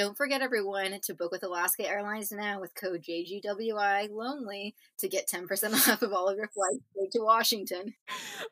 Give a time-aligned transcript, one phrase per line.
[0.00, 5.28] Don't forget, everyone, to book with Alaska Airlines now with code JGWI Lonely to get
[5.28, 7.92] 10% off of all of your flights to Washington.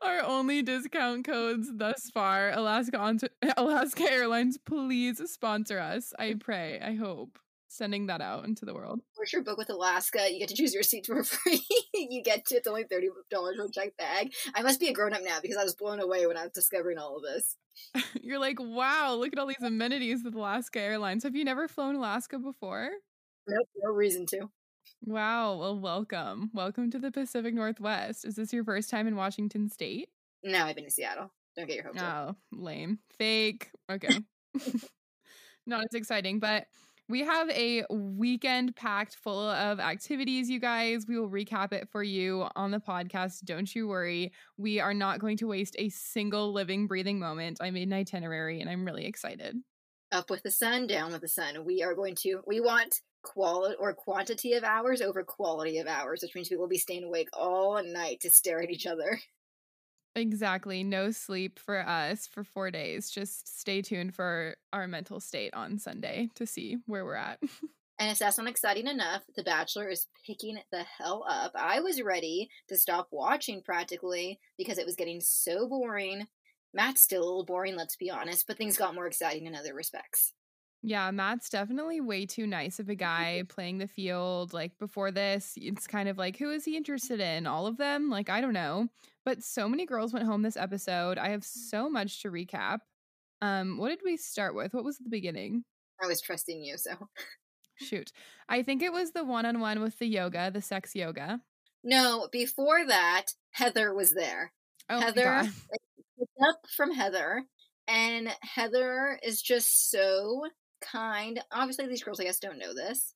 [0.02, 2.50] Our only discount codes thus far.
[2.50, 2.98] Alaska
[3.56, 6.12] Alaska Airlines, please sponsor us.
[6.18, 6.80] I pray.
[6.84, 7.38] I hope
[7.78, 9.00] sending that out into the world.
[9.16, 10.30] For sure, book with Alaska.
[10.30, 11.64] You get to choose your seats for free.
[11.94, 14.32] you get to, it's only $30 for a check bag.
[14.54, 16.52] I must be a grown up now because I was blown away when I was
[16.52, 17.56] discovering all of this.
[18.22, 21.22] You're like, wow, look at all these amenities with Alaska Airlines.
[21.22, 22.90] Have you never flown Alaska before?
[23.46, 24.50] Nope, no reason to.
[25.04, 26.50] Wow, well, welcome.
[26.52, 28.24] Welcome to the Pacific Northwest.
[28.24, 30.08] Is this your first time in Washington State?
[30.42, 31.32] No, I've been to Seattle.
[31.56, 32.36] Don't get your hopes up.
[32.52, 32.98] Oh, lame.
[33.16, 33.70] Fake.
[33.90, 34.18] Okay.
[35.66, 36.66] Not as exciting, but
[37.08, 41.06] we have a weekend packed full of activities, you guys.
[41.08, 43.44] We will recap it for you on the podcast.
[43.44, 44.32] Don't you worry.
[44.58, 47.58] We are not going to waste a single living, breathing moment.
[47.62, 49.56] I made an itinerary and I'm really excited.
[50.12, 51.64] Up with the sun, down with the sun.
[51.64, 56.22] We are going to, we want quality or quantity of hours over quality of hours,
[56.22, 59.18] which means we will be staying awake all night to stare at each other.
[60.18, 60.82] Exactly.
[60.82, 63.10] No sleep for us for four days.
[63.10, 67.40] Just stay tuned for our mental state on Sunday to see where we're at.
[68.00, 71.50] And if that's not exciting enough, The Bachelor is picking the hell up.
[71.56, 76.28] I was ready to stop watching practically because it was getting so boring.
[76.72, 79.74] Matt's still a little boring, let's be honest, but things got more exciting in other
[79.74, 80.32] respects.
[80.82, 84.52] Yeah, Matt's definitely way too nice of a guy playing the field.
[84.52, 87.48] Like before this, it's kind of like, who is he interested in?
[87.48, 88.10] All of them?
[88.10, 88.88] Like, I don't know.
[89.28, 91.18] But so many girls went home this episode.
[91.18, 92.78] I have so much to recap.
[93.42, 94.72] Um, what did we start with?
[94.72, 95.64] What was the beginning?
[96.02, 96.92] I was trusting you, so.
[97.76, 98.10] Shoot.
[98.48, 101.42] I think it was the one on one with the yoga, the sex yoga.
[101.84, 104.50] No, before that, Heather was there.
[104.88, 107.44] Oh, Heather, up from Heather,
[107.86, 110.44] and Heather is just so
[110.80, 111.38] kind.
[111.52, 113.12] Obviously, these girls, I guess, don't know this,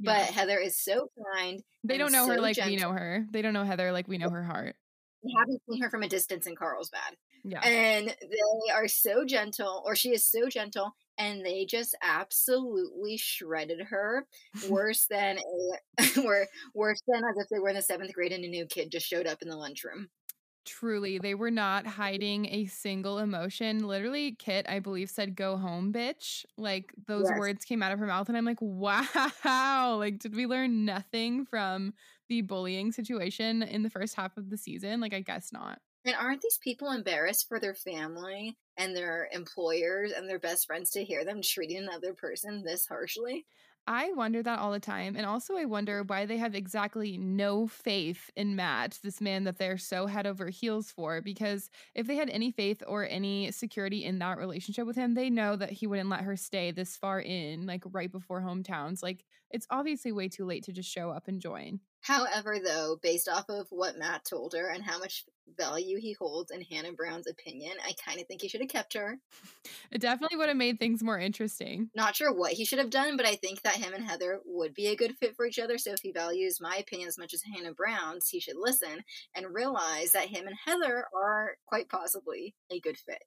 [0.00, 0.12] yeah.
[0.12, 1.62] but Heather is so kind.
[1.84, 2.74] They don't know so her like gentle.
[2.74, 3.24] we know her.
[3.30, 4.74] They don't know Heather like we know her heart.
[5.38, 7.16] Haven't seen her from a distance in Carlsbad.
[7.44, 7.60] Yeah.
[7.60, 13.80] And they are so gentle, or she is so gentle, and they just absolutely shredded
[13.82, 14.26] her
[14.68, 18.44] worse than a were worse than as if they were in the seventh grade and
[18.44, 20.08] a new kid just showed up in the lunchroom.
[20.66, 23.86] Truly, they were not hiding a single emotion.
[23.86, 26.44] Literally, Kit, I believe, said, Go home, bitch.
[26.58, 27.38] Like those yes.
[27.38, 28.28] words came out of her mouth.
[28.28, 29.96] And I'm like, Wow.
[29.98, 31.94] Like, did we learn nothing from
[32.28, 35.00] the bullying situation in the first half of the season?
[35.00, 35.78] Like, I guess not.
[36.04, 40.90] And aren't these people embarrassed for their family and their employers and their best friends
[40.90, 43.46] to hear them treating another person this harshly?
[43.88, 45.14] I wonder that all the time.
[45.14, 49.58] And also, I wonder why they have exactly no faith in Matt, this man that
[49.58, 51.20] they're so head over heels for.
[51.20, 55.30] Because if they had any faith or any security in that relationship with him, they
[55.30, 59.04] know that he wouldn't let her stay this far in, like right before hometowns.
[59.04, 61.78] Like, it's obviously way too late to just show up and join.
[62.06, 65.24] However, though, based off of what Matt told her and how much
[65.58, 68.94] value he holds in Hannah Brown's opinion, I kind of think he should have kept
[68.94, 69.18] her.
[69.90, 71.90] It definitely would have made things more interesting.
[71.96, 74.72] Not sure what he should have done, but I think that him and Heather would
[74.72, 75.78] be a good fit for each other.
[75.78, 79.02] So if he values my opinion as much as Hannah Brown's, he should listen
[79.34, 83.24] and realize that him and Heather are quite possibly a good fit.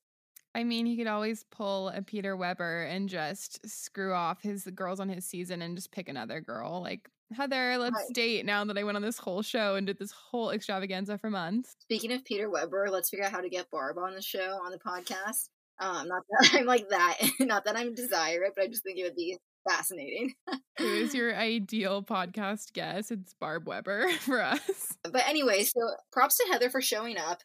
[0.55, 5.01] I mean, he could always pull a Peter Weber and just screw off his girls
[5.01, 6.81] on his season and just pick another girl.
[6.81, 8.13] Like, Heather, let's right.
[8.13, 11.29] date now that I went on this whole show and did this whole extravaganza for
[11.29, 11.75] months.
[11.79, 14.71] Speaking of Peter Weber, let's figure out how to get Barb on the show on
[14.71, 15.49] the podcast.
[15.79, 18.97] Um, not that I'm like that, not that I'm desire it, but I just think
[18.97, 19.37] it would be
[19.67, 20.33] fascinating.
[20.77, 23.11] Who is your ideal podcast guest?
[23.11, 24.97] It's Barb Weber for us.
[25.03, 25.79] But anyway, so
[26.11, 27.41] props to Heather for showing up.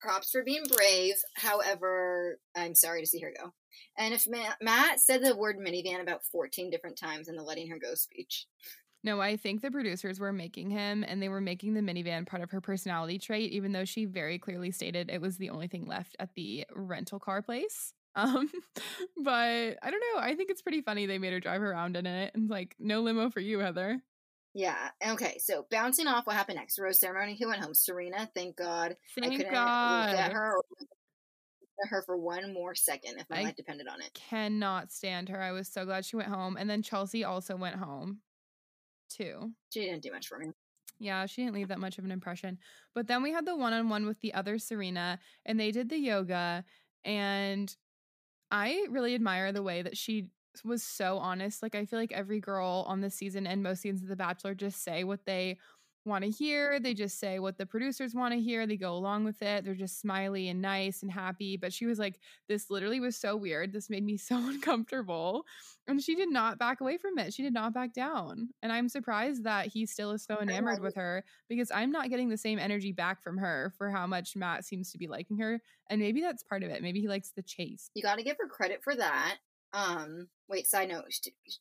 [0.00, 1.14] Props for being brave.
[1.36, 3.52] However, I'm sorry to see her go.
[3.98, 7.68] And if Matt, Matt said the word minivan about 14 different times in the letting
[7.68, 8.46] her go speech.
[9.02, 12.42] No, I think the producers were making him and they were making the minivan part
[12.42, 15.86] of her personality trait, even though she very clearly stated it was the only thing
[15.86, 17.94] left at the rental car place.
[18.16, 18.50] Um,
[19.22, 20.20] but I don't know.
[20.20, 23.02] I think it's pretty funny they made her drive around in it and like, no
[23.02, 24.02] limo for you, Heather.
[24.52, 24.88] Yeah.
[25.06, 25.38] Okay.
[25.38, 26.76] So bouncing off, what happened next?
[26.80, 27.38] Rose ceremony.
[27.40, 27.72] Who went home?
[27.72, 28.28] Serena.
[28.34, 28.96] Thank God.
[29.16, 30.10] Thank I couldn't God.
[30.10, 30.56] look at her
[31.88, 34.12] her for one more second if my I life depended on it.
[34.14, 35.40] Cannot stand her.
[35.40, 36.56] I was so glad she went home.
[36.58, 38.18] And then Chelsea also went home
[39.10, 39.52] too.
[39.70, 40.48] She didn't do much for me.
[40.98, 42.58] Yeah, she didn't leave that much of an impression.
[42.94, 45.88] But then we had the one on one with the other Serena, and they did
[45.88, 46.64] the yoga.
[47.04, 47.74] And
[48.50, 50.28] I really admire the way that she
[50.64, 51.62] was so honest.
[51.62, 54.54] Like, I feel like every girl on this season and most seasons of The Bachelor
[54.54, 55.58] just say what they
[56.04, 56.80] want to hear.
[56.80, 58.66] They just say what the producers want to hear.
[58.66, 59.64] They go along with it.
[59.64, 61.56] They're just smiley and nice and happy.
[61.56, 63.72] But she was like, This literally was so weird.
[63.72, 65.44] This made me so uncomfortable.
[65.86, 67.34] And she did not back away from it.
[67.34, 68.50] She did not back down.
[68.62, 72.28] And I'm surprised that he still is so enamored with her because I'm not getting
[72.28, 75.60] the same energy back from her for how much Matt seems to be liking her.
[75.88, 76.82] And maybe that's part of it.
[76.82, 77.90] Maybe he likes the chase.
[77.94, 79.38] You got to give her credit for that.
[79.72, 81.04] Um, wait, side note,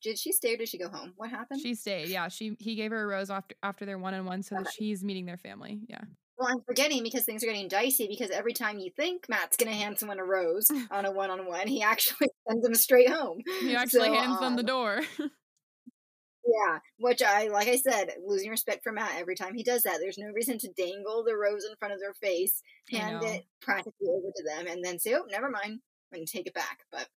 [0.02, 1.14] did she stay or did she go home?
[1.16, 1.62] What happened?
[1.62, 2.10] She stayed.
[2.10, 4.64] Yeah, she he gave her a rose after after their one on one, so okay.
[4.64, 5.80] that she's meeting their family.
[5.88, 6.02] Yeah.
[6.38, 9.74] Well, I'm forgetting because things are getting dicey because every time you think Matt's gonna
[9.74, 13.42] hand someone a rose on a one on one, he actually sends them straight home.
[13.62, 15.02] He actually so, hands um, them the door.
[15.20, 19.98] yeah, which I like I said, losing respect for Matt every time he does that.
[20.00, 24.08] There's no reason to dangle the rose in front of their face, hand it practically
[24.08, 25.82] over to them, and then say, "Oh, never mind,"
[26.12, 26.80] and take it back.
[26.92, 27.08] But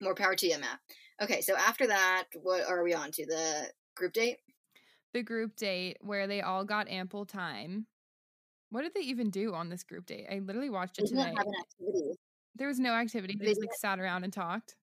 [0.00, 0.78] more power to you, Matt.
[1.20, 3.26] Okay, so after that, what are we on to?
[3.26, 4.38] The group date?
[5.12, 7.86] The group date where they all got ample time.
[8.70, 10.26] What did they even do on this group date?
[10.30, 11.34] I literally watched it they today.
[12.54, 13.36] There was no activity.
[13.38, 14.76] They, they just like sat around and talked.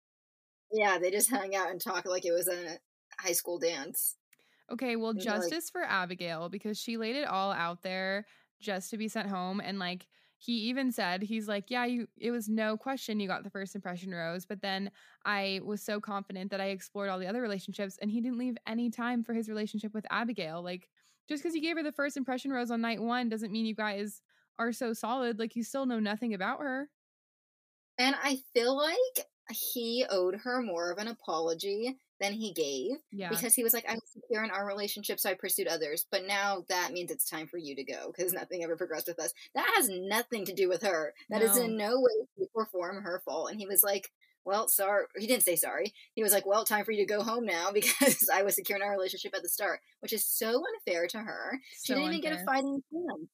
[0.72, 2.78] Yeah, they just hung out and talked like it was a
[3.20, 4.16] high school dance.
[4.72, 8.26] Okay, well, justice like, for Abigail because she laid it all out there
[8.60, 10.08] just to be sent home and like
[10.46, 13.76] he even said he's like yeah you it was no question you got the first
[13.76, 14.92] impression rose but then
[15.26, 18.58] i was so confident that i explored all the other relationships and he didn't leave
[18.68, 20.62] any time for his relationship with abigail.
[20.62, 20.90] Like
[21.28, 23.76] just because you gave her the first impression rose on night one doesn't mean you
[23.76, 24.22] guys
[24.60, 26.90] are so solid like you still know nothing about her.
[27.98, 33.30] And i feel like he owed her more of an apology than he gave yeah.
[33.30, 36.06] because he was like, I'm secure in our relationship, so I pursued others.
[36.10, 39.20] But now that means it's time for you to go because nothing ever progressed with
[39.20, 39.34] us.
[39.54, 41.14] That has nothing to do with her.
[41.30, 41.52] That no.
[41.52, 43.52] is in no way, shape, or form her fault.
[43.52, 44.12] And he was like,
[44.46, 45.06] well, sorry.
[45.18, 45.94] He didn't say sorry.
[46.14, 48.78] He was like, well, time for you to go home now because I was secure
[48.78, 51.60] in our relationship at the start, which is so unfair to her.
[51.78, 53.30] So she didn't even get a fighting chance.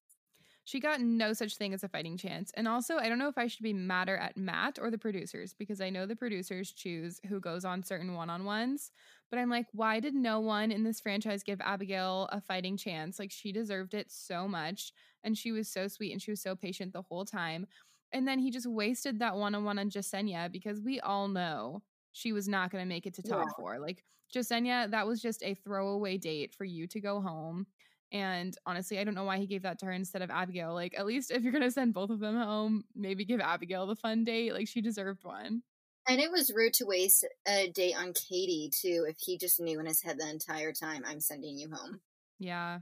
[0.63, 2.51] She got no such thing as a fighting chance.
[2.55, 5.55] And also, I don't know if I should be madder at Matt or the producers
[5.57, 8.91] because I know the producers choose who goes on certain one on ones.
[9.29, 13.17] But I'm like, why did no one in this franchise give Abigail a fighting chance?
[13.17, 14.91] Like, she deserved it so much.
[15.23, 17.65] And she was so sweet and she was so patient the whole time.
[18.11, 21.81] And then he just wasted that one on one on Jessenia because we all know
[22.11, 23.53] she was not going to make it to top yeah.
[23.57, 23.79] four.
[23.79, 24.03] Like,
[24.33, 27.67] Jessenia, that was just a throwaway date for you to go home.
[28.11, 30.73] And honestly, I don't know why he gave that to her instead of Abigail.
[30.73, 33.87] Like, at least if you're going to send both of them home, maybe give Abigail
[33.87, 34.53] the fun date.
[34.53, 35.63] Like, she deserved one.
[36.07, 39.79] And it was rude to waste a date on Katie, too, if he just knew
[39.79, 42.01] in his head the entire time, I'm sending you home.
[42.39, 42.79] Yeah.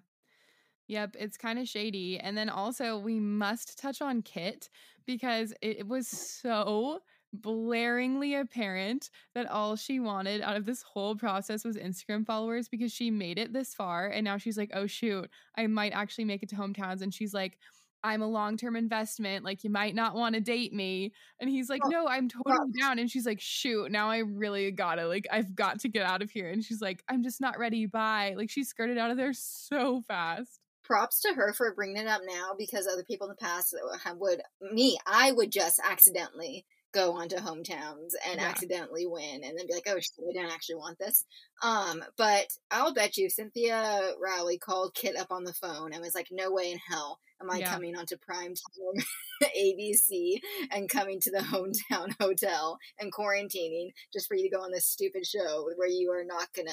[0.87, 2.17] Yep, it's kind of shady.
[2.17, 4.69] And then also, we must touch on Kit
[5.05, 7.01] because it was so
[7.37, 12.91] blaringly apparent that all she wanted out of this whole process was Instagram followers because
[12.91, 16.43] she made it this far and now she's like, "Oh shoot, I might actually make
[16.43, 17.57] it to hometowns." And she's like,
[18.03, 19.43] I'm a long term investment.
[19.43, 21.13] Like, you might not want to date me.
[21.39, 22.99] And he's like, No, I'm totally down.
[22.99, 26.31] And she's like, Shoot, now I really gotta, like, I've got to get out of
[26.31, 26.49] here.
[26.49, 27.85] And she's like, I'm just not ready.
[27.85, 28.35] Bye.
[28.37, 30.59] Like, she skirted out of there so fast.
[30.83, 34.13] Props to her for bringing it up now because other people in the past uh,
[34.17, 34.41] would,
[34.71, 38.47] me, I would just accidentally go onto hometowns and yeah.
[38.47, 41.25] accidentally win and then be like, oh shit, I don't actually want this.
[41.61, 46.15] Um, but I'll bet you Cynthia Rowley called Kit up on the phone and was
[46.15, 47.71] like, no way in hell am I yeah.
[47.71, 49.03] coming onto prime time
[49.57, 50.39] ABC
[50.71, 54.87] and coming to the hometown hotel and quarantining just for you to go on this
[54.87, 56.71] stupid show where you are not gonna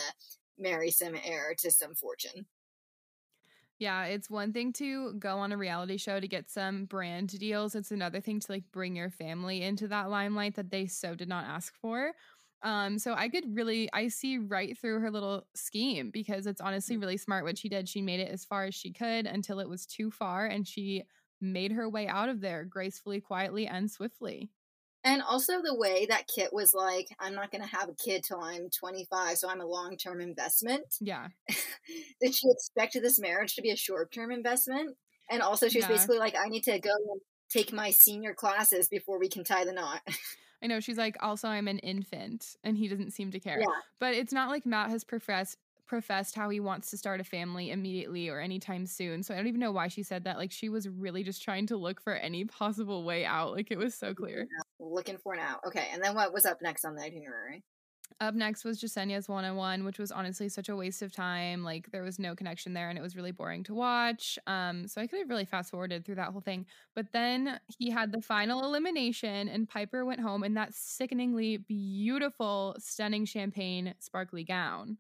[0.59, 2.47] marry some heir to some fortune.
[3.79, 7.75] Yeah, it's one thing to go on a reality show to get some brand deals.
[7.75, 11.29] It's another thing to like bring your family into that limelight that they so did
[11.29, 12.13] not ask for.
[12.63, 16.97] Um, so I could really I see right through her little scheme because it's honestly
[16.97, 17.03] mm.
[17.03, 17.87] really smart what she did.
[17.87, 21.03] She made it as far as she could until it was too far and she
[21.41, 24.51] made her way out of there gracefully, quietly, and swiftly.
[25.07, 28.25] And also the way that Kit was like, I'm not going to have a kid
[28.25, 30.97] till I'm 25, so I'm a long term investment.
[31.01, 31.29] Yeah.
[32.21, 34.97] Did she expect this marriage to be a short term investment?
[35.31, 35.93] And also, she was yeah.
[35.93, 39.65] basically like, I need to go and take my senior classes before we can tie
[39.65, 40.01] the knot.
[40.63, 43.61] I know she's like, also, I'm an infant, and he doesn't seem to care.
[43.61, 43.67] Yeah.
[44.01, 47.71] But it's not like Matt has professed professed how he wants to start a family
[47.71, 49.23] immediately or anytime soon.
[49.23, 50.37] So I don't even know why she said that.
[50.37, 53.53] Like she was really just trying to look for any possible way out.
[53.53, 54.41] Like it was so clear.
[54.41, 55.59] Yeah, looking for now.
[55.67, 55.89] Okay.
[55.93, 57.65] And then what was up next on the itinerary?
[58.21, 61.65] Up next was Jessenia's one on one, which was honestly such a waste of time.
[61.65, 64.39] Like there was no connection there and it was really boring to watch.
[64.47, 66.67] Um, so I could have really fast forwarded through that whole thing.
[66.95, 72.77] But then he had the final elimination and Piper went home in that sickeningly beautiful,
[72.79, 74.99] stunning champagne sparkly gown.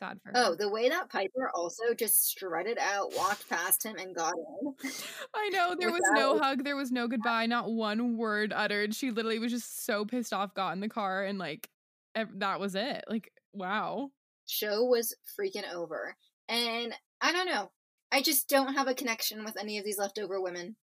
[0.00, 0.46] Sad for oh, her.
[0.48, 4.90] Oh, the way that Piper also just strutted out, walked past him, and got in.
[5.34, 8.94] I know there was no hug, there was no goodbye, not one word uttered.
[8.94, 11.68] She literally was just so pissed off, got in the car, and like
[12.14, 13.04] ev- that was it.
[13.08, 14.10] Like, wow.
[14.46, 16.16] Show was freaking over.
[16.48, 17.70] And I don't know.
[18.10, 20.76] I just don't have a connection with any of these leftover women.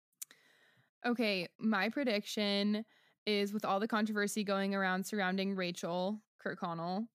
[1.05, 2.84] Okay, my prediction
[3.25, 7.07] is with all the controversy going around surrounding Rachel Kirkconnell,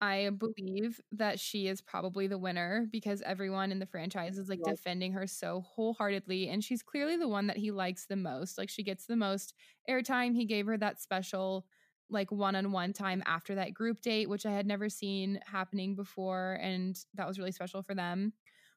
[0.00, 0.36] I mm-hmm.
[0.36, 5.12] believe that she is probably the winner because everyone in the franchise is like defending
[5.12, 6.48] her so wholeheartedly.
[6.48, 8.58] And she's clearly the one that he likes the most.
[8.58, 9.54] Like she gets the most
[9.88, 10.34] airtime.
[10.34, 11.66] He gave her that special,
[12.10, 15.96] like one on one time after that group date, which I had never seen happening
[15.96, 16.58] before.
[16.62, 18.32] And that was really special for them.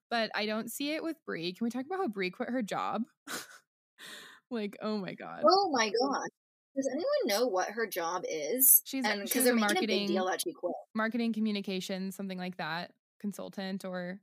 [0.09, 1.53] But I don't see it with Bri.
[1.53, 3.03] Can we talk about how Bri quit her job?
[4.51, 5.43] like, oh my God.
[5.45, 6.29] Oh my god.
[6.75, 8.81] Does anyone know what her job is?
[8.85, 10.73] She's- because they're making a marketing- big deal that she quit.
[10.95, 14.19] marketing communications, something like that, consultant or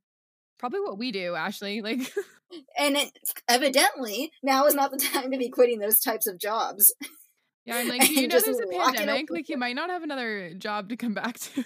[0.58, 1.82] probably what we do, Ashley.
[1.82, 2.00] Like
[2.78, 3.12] And it
[3.48, 6.94] evidently now is not the time to be quitting those types of jobs.
[7.66, 10.88] yeah, I'm like, you know there's a pandemic, like you might not have another job
[10.88, 11.64] to come back to.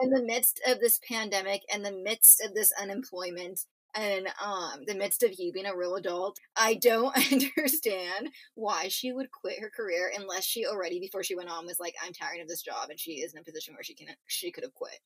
[0.00, 3.60] in the midst of this pandemic in the midst of this unemployment
[3.96, 9.12] and um the midst of you being a real adult i don't understand why she
[9.12, 12.40] would quit her career unless she already before she went on was like i'm tired
[12.40, 14.74] of this job and she is in a position where she can she could have
[14.74, 15.00] quit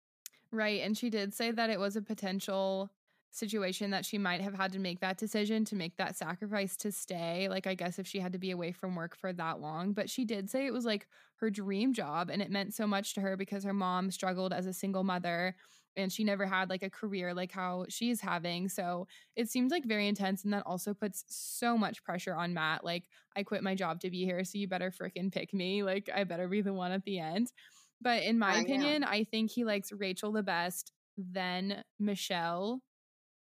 [0.52, 0.80] right.
[0.82, 2.90] And she did say that it was a potential
[3.32, 6.90] situation that she might have had to make that decision to make that sacrifice to
[6.90, 7.48] stay.
[7.48, 9.92] Like I guess if she had to be away from work for that long.
[9.92, 11.06] But she did say it was like
[11.36, 14.66] her dream job and it meant so much to her because her mom struggled as
[14.66, 15.54] a single mother
[15.96, 18.68] and she never had like a career like how she's having.
[18.68, 19.06] So
[19.36, 20.44] it seemed like very intense.
[20.44, 22.84] And that also puts so much pressure on Matt.
[22.84, 23.04] Like,
[23.36, 25.82] I quit my job to be here, so you better freaking pick me.
[25.82, 27.52] Like, I better be the one at the end.
[28.00, 28.62] But in my I know.
[28.62, 32.82] opinion, I think he likes Rachel the best, then Michelle,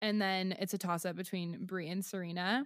[0.01, 2.65] and then it's a toss up between Bri and Serena.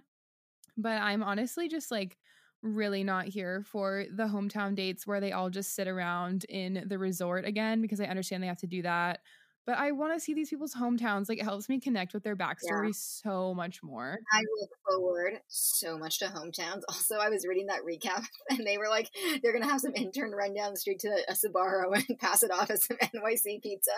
[0.76, 2.16] But I'm honestly just like
[2.62, 6.98] really not here for the hometown dates where they all just sit around in the
[6.98, 9.20] resort again because I understand they have to do that.
[9.66, 11.28] But I want to see these people's hometowns.
[11.28, 14.18] Like it helps me connect with their backstory so much more.
[14.32, 18.78] i look forward so much to hometowns also i was reading that recap and they
[18.78, 19.10] were like
[19.42, 22.50] they're gonna have some intern run down the street to a Sbarro and pass it
[22.50, 23.90] off as some nyc pizza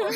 [0.00, 0.12] or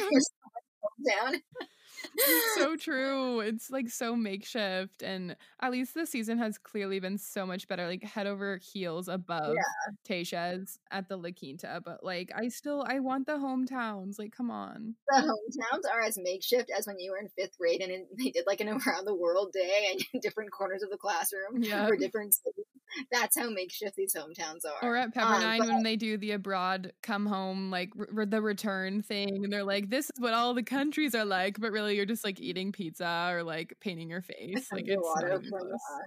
[2.57, 3.41] so true.
[3.41, 5.03] It's like so makeshift.
[5.03, 9.09] And at least this season has clearly been so much better, like head over heels
[9.09, 9.57] above
[10.09, 11.81] Tayshia's at the La Quinta.
[11.85, 14.19] But like, I still, I want the hometowns.
[14.19, 14.95] Like, come on.
[15.09, 18.45] the hometowns are as makeshift as when you were in fifth grade and they did
[18.47, 21.87] like an around the world day and in different corners of the classroom Yeah.
[21.87, 22.65] for different cities.
[23.13, 24.87] That's how makeshift these hometowns are.
[24.89, 28.41] Or at Um, Pepperdine but- when they do the abroad come home, like r- the
[28.43, 29.45] return thing.
[29.45, 31.61] And they're like, this is what all the countries are like.
[31.61, 34.69] But really, you're just like eating pizza or like painting your face.
[34.73, 35.73] Like, it's not even from, close.
[35.73, 36.07] uh,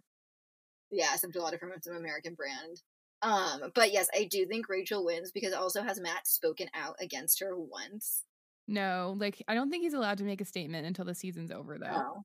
[0.92, 2.82] yeah, some gelato from some American brand.
[3.22, 7.40] Um, but yes, I do think Rachel wins because also has Matt spoken out against
[7.40, 8.24] her once.
[8.68, 11.78] No, like, I don't think he's allowed to make a statement until the season's over,
[11.80, 11.88] though.
[11.90, 12.22] Oh,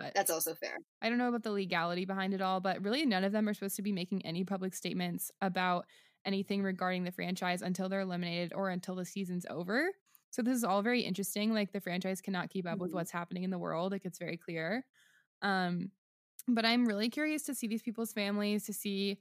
[0.00, 0.78] But that's also fair.
[1.00, 3.54] I don't know about the legality behind it all, but really none of them are
[3.54, 5.86] supposed to be making any public statements about
[6.24, 9.90] anything regarding the franchise until they're eliminated or until the season's over.
[10.30, 11.54] So this is all very interesting.
[11.54, 12.94] Like the franchise cannot keep up with Mhm.
[12.94, 13.92] what's happening in the world.
[13.92, 14.84] Like it's very clear.
[15.42, 15.92] Um,
[16.48, 19.18] but I'm really curious to see these people's families, to see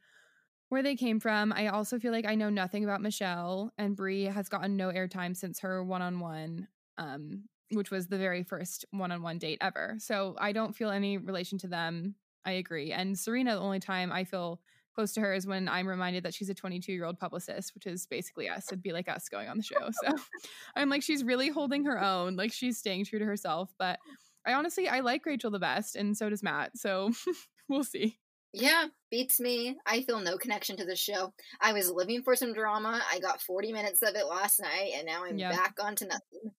[0.69, 1.53] where they came from.
[1.53, 5.36] I also feel like I know nothing about Michelle, and Bri has gotten no airtime
[5.36, 6.67] since her one-on-one,
[6.98, 9.95] um, which was the very first one-on-one date ever.
[10.00, 12.15] So I don't feel any relation to them.
[12.45, 12.91] I agree.
[12.91, 14.62] And Serena, the only time I feel
[14.95, 17.86] close to her is when I'm reminded that she's a 22 year old publicist, which
[17.86, 18.67] is basically us.
[18.67, 19.89] It'd be like us going on the show.
[19.91, 20.15] So
[20.75, 22.36] I'm like, she's really holding her own.
[22.36, 23.71] Like she's staying true to herself.
[23.77, 24.00] But
[24.45, 26.77] I honestly, I like Rachel the best, and so does Matt.
[26.77, 27.12] So
[27.69, 28.17] we'll see.
[28.53, 29.77] Yeah, beats me.
[29.86, 31.33] I feel no connection to this show.
[31.59, 33.01] I was living for some drama.
[33.12, 35.51] I got 40 minutes of it last night, and now I'm Yep.
[35.51, 36.53] back onto nothing.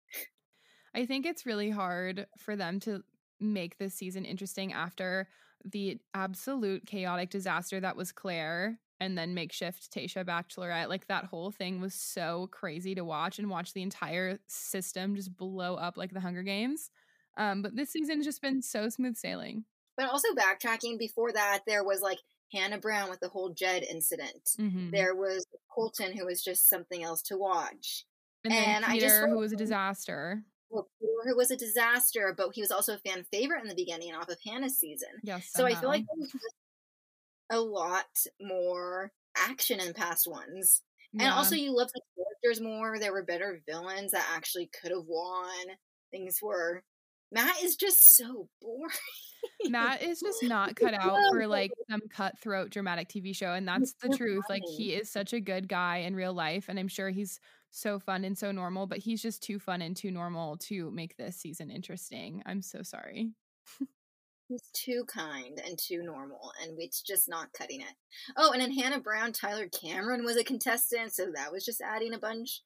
[0.98, 3.04] I think it's really hard for them to
[3.38, 5.28] make this season interesting after
[5.64, 10.88] the absolute chaotic disaster that was Clare and then makeshift Tayshia Bachelorette.
[10.88, 15.36] Like that whole thing was so crazy to watch and watch the entire system just
[15.36, 16.90] blow up like the Hunger Games.
[17.36, 19.66] Um, but this season's just been so smooth sailing.
[19.96, 22.18] But also backtracking, before that, there was like
[22.52, 24.56] Hannah Brown with the whole Jed incident.
[24.58, 24.90] Mhm.
[24.90, 28.04] There was Colton, who was just something else to watch.
[28.42, 30.42] And and I just Peter, who was a disaster.
[30.70, 34.14] Well, Peter, was a disaster, but he was also a fan favorite in the beginning
[34.14, 35.08] off of Hannah's season.
[35.22, 35.50] Yes.
[35.54, 36.54] So I feel like there was just
[37.50, 38.06] a lot
[38.40, 40.82] more action in past ones.
[41.18, 42.98] And also, you loved the characters more.
[42.98, 45.76] There were better villains that actually could have won.
[46.10, 46.82] Things were.
[47.30, 48.90] Matt is just so boring.
[49.68, 53.52] Matt is just not cut out for like some cutthroat dramatic TV show.
[53.52, 54.44] And that's the truth.
[54.49, 56.66] Like, he is such a good guy in real life.
[56.68, 57.38] And I'm sure he's
[57.70, 61.16] so fun and so normal, but he's just too fun and too normal to make
[61.16, 62.42] this season interesting.
[62.47, 63.30] I'm so sorry.
[64.49, 67.94] He's too kind and too normal, and it's just not cutting it.
[68.35, 72.14] Oh, and then Hannah Brown, Tyler Cameron was a contestant, so that was just adding
[72.14, 72.62] a bunch.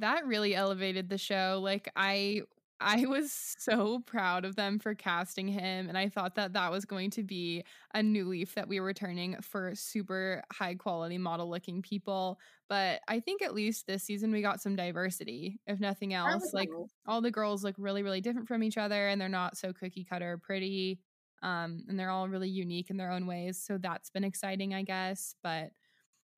[0.00, 1.60] That really elevated the show.
[1.62, 2.42] Like, I
[2.80, 5.88] I was so proud of them for casting him.
[5.88, 8.94] And I thought that that was going to be a new leaf that we were
[8.94, 12.40] turning for super high quality model looking people.
[12.68, 16.52] But I think at least this season we got some diversity, if nothing else.
[16.54, 16.70] Like
[17.06, 20.04] all the girls look really, really different from each other and they're not so cookie
[20.04, 21.00] cutter pretty.
[21.42, 23.62] Um, and they're all really unique in their own ways.
[23.62, 25.34] So that's been exciting, I guess.
[25.42, 25.70] But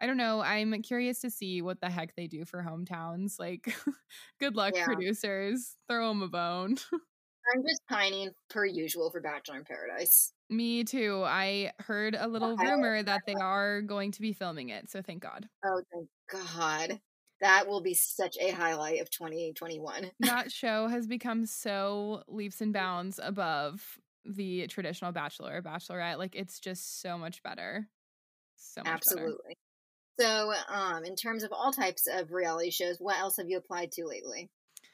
[0.03, 0.41] I don't know.
[0.41, 3.39] I'm curious to see what the heck they do for hometowns.
[3.39, 3.73] Like,
[4.41, 4.85] good luck, yeah.
[4.85, 5.77] producers.
[5.89, 6.77] Throw them a bone.
[7.55, 10.33] I'm just pining per usual for Bachelor in Paradise.
[10.51, 11.23] Me too.
[11.25, 15.23] I heard a little rumor that they are going to be filming it, so thank
[15.23, 15.49] God.
[15.65, 17.01] Oh, thank God.
[17.41, 20.11] That will be such a highlight of 2021.
[20.21, 26.19] that show has become so leaps and bounds above the traditional Bachelor or Bachelorette.
[26.19, 27.89] Like, it's just so much better.
[28.57, 29.37] So much Absolutely.
[29.49, 29.57] Better.
[30.23, 33.91] So, um, in terms of all types of reality shows, what else have you applied
[33.93, 34.49] to lately?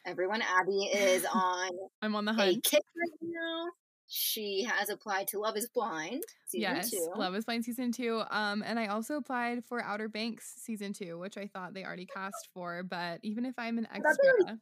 [0.07, 1.71] Everyone, Abby is on.
[2.01, 2.65] I'm on the hunt.
[2.65, 3.67] kick right now.
[4.11, 7.13] She has applied to Love Is Blind season yes, two.
[7.15, 8.23] Love Is Blind season two.
[8.31, 12.07] Um, and I also applied for Outer Banks season two, which I thought they already
[12.07, 12.83] cast for.
[12.83, 14.09] But even if I'm an extra,
[14.47, 14.55] I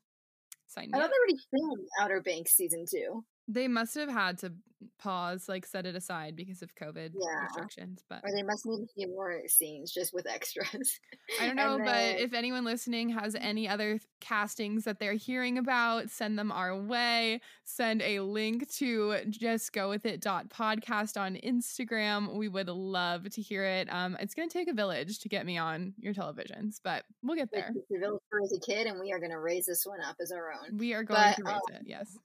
[0.66, 3.24] sign me I thought they already filmed Outer Banks season two.
[3.48, 4.52] They must have had to
[4.98, 7.44] pause, like set it aside because of COVID yeah.
[7.44, 8.04] restrictions.
[8.08, 11.00] But or they must need a few more scenes just with extras.
[11.40, 11.86] I don't know, then...
[11.86, 16.76] but if anyone listening has any other castings that they're hearing about, send them our
[16.76, 17.40] way.
[17.64, 22.34] Send a link to just go with it dot podcast on Instagram.
[22.34, 23.88] We would love to hear it.
[23.92, 27.50] Um, it's gonna take a village to get me on your televisions, but we'll get
[27.52, 27.72] there.
[27.74, 30.16] It's a village for as a kid, and we are gonna raise this one up
[30.20, 30.76] as our own.
[30.76, 31.82] We are going but, to raise um, it.
[31.84, 32.16] Yes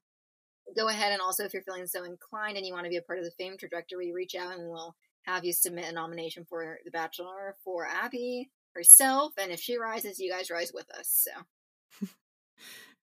[0.76, 3.02] go ahead and also if you're feeling so inclined and you want to be a
[3.02, 6.80] part of the fame trajectory reach out and we'll have you submit a nomination for
[6.86, 12.08] the bachelor for abby herself and if she rises you guys rise with us so.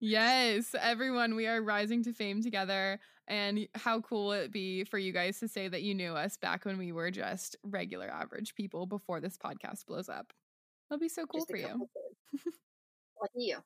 [0.00, 4.98] Yes everyone we are rising to fame together and how cool would it be for
[4.98, 8.54] you guys to say that you knew us back when we were just regular average
[8.54, 10.32] people before this podcast blows up?
[10.88, 11.88] That'll be so cool just for you.
[13.20, 13.58] lucky you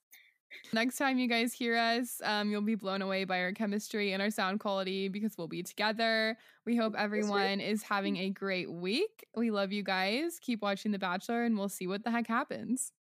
[0.73, 4.23] Next time you guys hear us, um, you'll be blown away by our chemistry and
[4.23, 6.37] our sound quality because we'll be together.
[6.65, 9.27] We hope everyone is having a great week.
[9.37, 10.39] We love you guys.
[10.41, 12.93] Keep watching The Bachelor and we'll see what the heck happens.